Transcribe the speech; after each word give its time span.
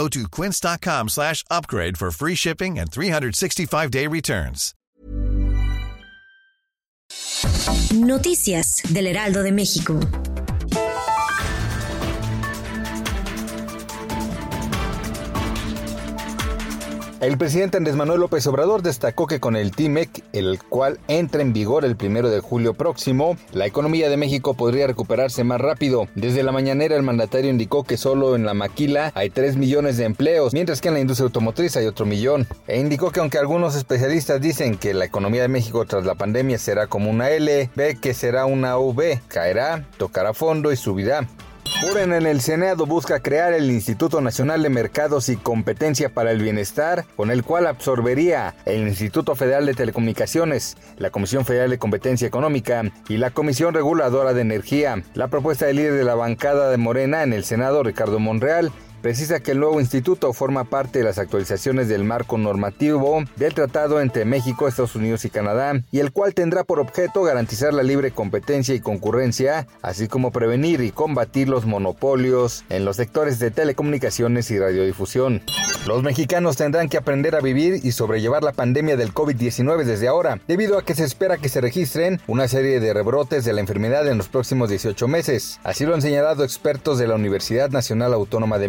Go 0.00 0.08
to 0.08 0.26
quince.com 0.30 1.08
slash 1.10 1.44
upgrade 1.50 1.98
for 1.98 2.10
free 2.10 2.34
shipping 2.34 2.78
and 2.78 2.90
365-day 2.90 4.06
returns. 4.06 4.72
Noticias 7.92 8.80
del 8.88 9.08
Heraldo 9.08 9.42
de 9.42 9.52
México. 9.52 10.00
El 17.20 17.36
presidente 17.36 17.76
Andrés 17.76 17.96
Manuel 17.96 18.20
López 18.20 18.46
Obrador 18.46 18.80
destacó 18.80 19.26
que 19.26 19.40
con 19.40 19.54
el 19.54 19.72
TIMEC, 19.72 20.24
el 20.32 20.58
cual 20.62 20.98
entra 21.06 21.42
en 21.42 21.52
vigor 21.52 21.84
el 21.84 21.94
primero 21.94 22.30
de 22.30 22.40
julio 22.40 22.72
próximo, 22.72 23.36
la 23.52 23.66
economía 23.66 24.08
de 24.08 24.16
México 24.16 24.54
podría 24.54 24.86
recuperarse 24.86 25.44
más 25.44 25.60
rápido. 25.60 26.08
Desde 26.14 26.42
la 26.42 26.50
mañanera, 26.50 26.96
el 26.96 27.02
mandatario 27.02 27.50
indicó 27.50 27.84
que 27.84 27.98
solo 27.98 28.36
en 28.36 28.46
la 28.46 28.54
maquila 28.54 29.12
hay 29.14 29.28
3 29.28 29.58
millones 29.58 29.98
de 29.98 30.06
empleos, 30.06 30.54
mientras 30.54 30.80
que 30.80 30.88
en 30.88 30.94
la 30.94 31.00
industria 31.00 31.26
automotriz 31.26 31.76
hay 31.76 31.84
otro 31.84 32.06
millón. 32.06 32.46
E 32.66 32.80
indicó 32.80 33.10
que 33.10 33.20
aunque 33.20 33.36
algunos 33.36 33.76
especialistas 33.76 34.40
dicen 34.40 34.78
que 34.78 34.94
la 34.94 35.04
economía 35.04 35.42
de 35.42 35.48
México 35.48 35.84
tras 35.84 36.06
la 36.06 36.14
pandemia 36.14 36.56
será 36.56 36.86
como 36.86 37.10
una 37.10 37.28
L, 37.28 37.68
ve 37.76 37.98
que 38.00 38.14
será 38.14 38.46
una 38.46 38.78
V, 38.78 39.20
caerá, 39.28 39.84
tocará 39.98 40.32
fondo 40.32 40.72
y 40.72 40.76
subirá. 40.76 41.28
Morena 41.82 42.18
en 42.18 42.26
el 42.26 42.42
Senado 42.42 42.84
busca 42.84 43.20
crear 43.20 43.54
el 43.54 43.70
Instituto 43.70 44.20
Nacional 44.20 44.62
de 44.62 44.68
Mercados 44.68 45.30
y 45.30 45.36
Competencia 45.36 46.12
para 46.12 46.30
el 46.30 46.42
Bienestar, 46.42 47.06
con 47.16 47.30
el 47.30 47.42
cual 47.42 47.66
absorbería 47.66 48.54
el 48.66 48.86
Instituto 48.86 49.34
Federal 49.34 49.64
de 49.64 49.72
Telecomunicaciones, 49.72 50.76
la 50.98 51.10
Comisión 51.10 51.46
Federal 51.46 51.70
de 51.70 51.78
Competencia 51.78 52.28
Económica 52.28 52.82
y 53.08 53.16
la 53.16 53.30
Comisión 53.30 53.72
Reguladora 53.72 54.34
de 54.34 54.42
Energía. 54.42 55.02
La 55.14 55.28
propuesta 55.28 55.66
del 55.66 55.76
líder 55.76 55.94
de 55.94 56.04
la 56.04 56.14
bancada 56.14 56.70
de 56.70 56.76
Morena 56.76 57.22
en 57.22 57.32
el 57.32 57.44
Senado, 57.44 57.82
Ricardo 57.82 58.18
Monreal, 58.18 58.70
precisa 59.00 59.40
que 59.40 59.52
el 59.52 59.60
nuevo 59.60 59.80
instituto 59.80 60.32
forma 60.32 60.64
parte 60.64 61.00
de 61.00 61.04
las 61.04 61.18
actualizaciones 61.18 61.88
del 61.88 62.04
marco 62.04 62.38
normativo 62.38 63.24
del 63.36 63.54
tratado 63.54 64.00
entre 64.00 64.24
México, 64.24 64.68
Estados 64.68 64.94
Unidos 64.96 65.24
y 65.24 65.30
Canadá, 65.30 65.82
y 65.90 66.00
el 66.00 66.12
cual 66.12 66.34
tendrá 66.34 66.64
por 66.64 66.80
objeto 66.80 67.22
garantizar 67.22 67.72
la 67.74 67.82
libre 67.82 68.10
competencia 68.10 68.74
y 68.74 68.80
concurrencia, 68.80 69.66
así 69.82 70.08
como 70.08 70.32
prevenir 70.32 70.80
y 70.80 70.90
combatir 70.90 71.48
los 71.48 71.66
monopolios 71.66 72.64
en 72.68 72.84
los 72.84 72.96
sectores 72.96 73.38
de 73.38 73.50
telecomunicaciones 73.50 74.50
y 74.50 74.58
radiodifusión. 74.58 75.42
Los 75.86 76.02
mexicanos 76.02 76.56
tendrán 76.56 76.90
que 76.90 76.98
aprender 76.98 77.34
a 77.34 77.40
vivir 77.40 77.80
y 77.82 77.92
sobrellevar 77.92 78.42
la 78.42 78.52
pandemia 78.52 78.98
del 78.98 79.14
COVID-19 79.14 79.84
desde 79.84 80.08
ahora, 80.08 80.38
debido 80.46 80.76
a 80.76 80.84
que 80.84 80.94
se 80.94 81.04
espera 81.04 81.38
que 81.38 81.48
se 81.48 81.62
registren 81.62 82.20
una 82.26 82.48
serie 82.48 82.80
de 82.80 82.92
rebrotes 82.92 83.46
de 83.46 83.54
la 83.54 83.60
enfermedad 83.60 84.06
en 84.06 84.18
los 84.18 84.28
próximos 84.28 84.68
18 84.68 85.08
meses. 85.08 85.58
Así 85.64 85.86
lo 85.86 85.94
han 85.94 86.02
señalado 86.02 86.44
expertos 86.44 86.98
de 86.98 87.06
la 87.06 87.14
Universidad 87.14 87.70
Nacional 87.70 88.12
Autónoma 88.12 88.58
de 88.58 88.68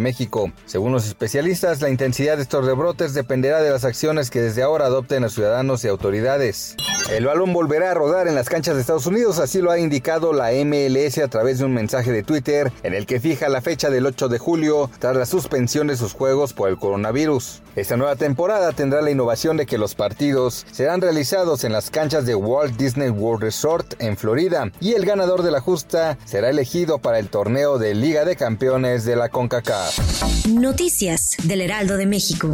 Según 0.65 0.91
los 0.91 1.07
especialistas, 1.07 1.81
la 1.81 1.89
intensidad 1.89 2.37
de 2.37 2.43
estos 2.43 2.65
rebrotes 2.65 3.13
dependerá 3.13 3.61
de 3.61 3.71
las 3.71 3.85
acciones 3.85 4.29
que 4.29 4.41
desde 4.41 4.63
ahora 4.63 4.85
adopten 4.85 5.23
los 5.23 5.33
ciudadanos 5.33 5.83
y 5.83 5.87
autoridades. 5.87 6.75
El 7.11 7.25
balón 7.25 7.51
volverá 7.51 7.91
a 7.91 7.93
rodar 7.93 8.29
en 8.29 8.35
las 8.35 8.47
canchas 8.47 8.73
de 8.73 8.79
Estados 8.79 9.05
Unidos, 9.05 9.37
así 9.39 9.59
lo 9.59 9.69
ha 9.69 9.77
indicado 9.77 10.31
la 10.31 10.51
MLS 10.53 11.17
a 11.17 11.27
través 11.27 11.59
de 11.59 11.65
un 11.65 11.73
mensaje 11.73 12.09
de 12.09 12.23
Twitter 12.23 12.71
en 12.83 12.93
el 12.93 13.05
que 13.05 13.19
fija 13.19 13.49
la 13.49 13.59
fecha 13.59 13.89
del 13.89 14.05
8 14.05 14.29
de 14.29 14.37
julio 14.37 14.89
tras 14.97 15.17
la 15.17 15.25
suspensión 15.25 15.87
de 15.87 15.97
sus 15.97 16.13
juegos 16.13 16.53
por 16.53 16.69
el 16.69 16.77
coronavirus. 16.77 17.63
Esta 17.75 17.97
nueva 17.97 18.15
temporada 18.15 18.71
tendrá 18.71 19.01
la 19.01 19.11
innovación 19.11 19.57
de 19.57 19.65
que 19.65 19.77
los 19.77 19.93
partidos 19.93 20.65
serán 20.71 21.01
realizados 21.01 21.65
en 21.65 21.73
las 21.73 21.89
canchas 21.89 22.25
de 22.25 22.35
Walt 22.35 22.77
Disney 22.77 23.09
World 23.09 23.43
Resort 23.43 23.95
en 23.99 24.15
Florida 24.15 24.71
y 24.79 24.93
el 24.93 25.05
ganador 25.05 25.43
de 25.43 25.51
la 25.51 25.59
justa 25.59 26.17
será 26.23 26.49
elegido 26.49 26.99
para 26.99 27.19
el 27.19 27.27
torneo 27.27 27.77
de 27.77 27.93
Liga 27.93 28.23
de 28.23 28.37
Campeones 28.37 29.03
de 29.03 29.17
la 29.17 29.27
CONCACAF. 29.27 30.47
Noticias 30.47 31.35
del 31.43 31.59
Heraldo 31.59 31.97
de 31.97 32.05
México. 32.05 32.53